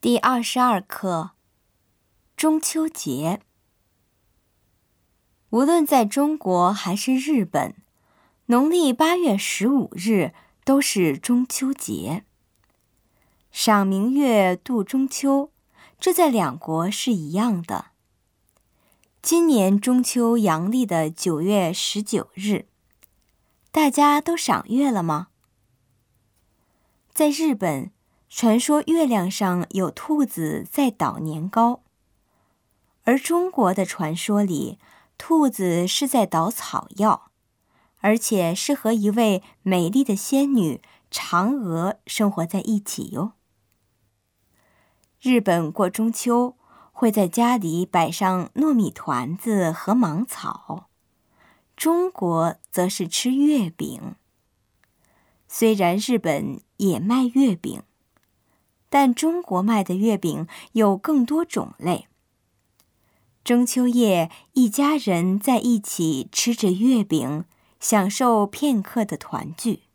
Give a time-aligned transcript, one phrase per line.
[0.00, 1.32] 第二十二课：
[2.36, 3.40] 中秋节。
[5.50, 7.74] 无论在中国还是日本，
[8.46, 10.32] 农历八月十五日
[10.64, 12.24] 都是中秋节。
[13.50, 15.50] 赏明月，度中秋，
[15.98, 17.86] 这在两国是一样的。
[19.20, 22.66] 今年中秋阳历的九月十九日，
[23.72, 25.30] 大家都赏月了吗？
[27.12, 27.90] 在日本。
[28.30, 31.82] 传说月亮上有兔子在捣年糕，
[33.04, 34.78] 而中国的传说里，
[35.16, 37.30] 兔子是在捣草药，
[38.00, 43.32] 而且是和一位美丽的仙女嫦娥生活在一起哟。
[45.20, 46.54] 日本过中秋
[46.92, 50.90] 会在家里摆上糯米团子和芒草，
[51.74, 54.14] 中国则是吃月饼。
[55.48, 57.82] 虽然日本也卖月饼。
[58.88, 62.06] 但中国卖的月饼有更多种类。
[63.44, 67.44] 中秋夜，一家人在一起吃着月饼，
[67.80, 69.87] 享受片刻的团聚。